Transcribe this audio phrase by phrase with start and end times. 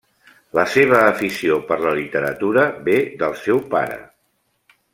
[0.59, 4.01] La seva afició per la literatura ve del seu pare.